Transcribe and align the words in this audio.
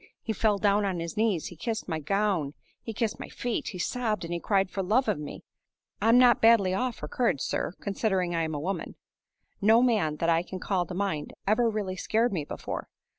He 0.23 0.33
fell 0.33 0.57
down 0.57 0.83
on 0.83 0.99
his 0.99 1.15
knees; 1.15 1.49
he 1.49 1.55
kissed 1.55 1.87
my 1.87 1.99
gown, 1.99 2.55
he 2.81 2.91
kissed 2.91 3.19
my 3.19 3.29
feet; 3.29 3.67
he 3.67 3.77
sobbed 3.77 4.25
and 4.25 4.41
cried 4.41 4.71
for 4.71 4.81
love 4.81 5.07
of 5.07 5.19
me. 5.19 5.43
I'm 6.01 6.17
not 6.17 6.41
badly 6.41 6.73
off 6.73 6.95
for 6.95 7.07
courage, 7.07 7.39
sir, 7.41 7.73
considering 7.81 8.35
I'm 8.35 8.55
a 8.55 8.59
woman. 8.59 8.95
No 9.61 9.83
man, 9.83 10.15
that 10.15 10.27
I 10.27 10.41
can 10.41 10.57
call 10.59 10.87
to 10.87 10.95
mind, 10.95 11.33
ever 11.45 11.69
really 11.69 11.97
scared 11.97 12.33
me 12.33 12.43
before. 12.45 12.87